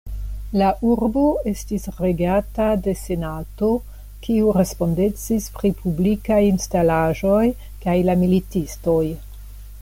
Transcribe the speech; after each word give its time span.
La 0.59 0.67
urbo 0.91 1.25
estis 1.51 1.83
regata 1.97 2.69
de 2.87 2.95
Senato, 3.01 3.69
kiu 4.27 4.55
respondecis 4.57 5.51
pri 5.59 5.73
publikaj 5.83 6.41
instalaĵoj 6.49 7.45
kaj 7.87 7.99
la 8.11 8.17
militistoj. 8.25 9.01